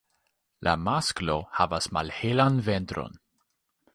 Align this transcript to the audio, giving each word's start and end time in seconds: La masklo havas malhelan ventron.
La 0.67 0.71
masklo 0.85 1.35
havas 1.59 1.89
malhelan 1.99 2.59
ventron. 2.71 3.21